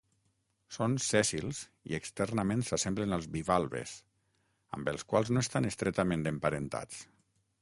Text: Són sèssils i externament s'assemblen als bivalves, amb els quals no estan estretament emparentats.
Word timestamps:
Són 0.77 0.95
sèssils 1.07 1.59
i 1.91 1.97
externament 1.97 2.65
s'assemblen 2.69 3.15
als 3.19 3.29
bivalves, 3.37 3.95
amb 4.79 4.93
els 4.95 5.07
quals 5.13 5.35
no 5.37 5.47
estan 5.49 5.73
estretament 5.75 6.31
emparentats. 6.35 7.09